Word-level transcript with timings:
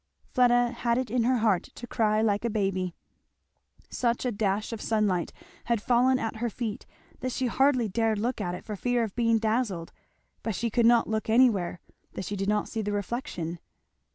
Fleda 0.31 0.71
had 0.71 0.97
it 0.97 1.11
in 1.11 1.25
her 1.25 1.37
heart 1.37 1.61
to 1.75 1.85
cry 1.85 2.23
like 2.23 2.43
a 2.43 2.49
baby. 2.49 2.95
Such 3.91 4.25
a 4.25 4.31
dash 4.31 4.73
of 4.73 4.81
sunlight 4.81 5.31
had 5.65 5.79
fallen 5.79 6.17
at 6.17 6.37
her 6.37 6.49
feet 6.49 6.87
that 7.19 7.31
she 7.31 7.45
hardly 7.45 7.87
dared 7.87 8.17
look 8.17 8.41
at 8.41 8.55
it 8.55 8.65
for 8.65 8.75
fear 8.75 9.03
of 9.03 9.15
being 9.15 9.37
dazzled; 9.37 9.91
but 10.41 10.55
she 10.55 10.71
could 10.71 10.87
not 10.87 11.07
look 11.07 11.29
anywhere 11.29 11.81
that 12.13 12.25
she 12.25 12.35
did 12.35 12.49
not 12.49 12.67
see 12.67 12.81
the 12.81 12.91
reflection. 12.91 13.59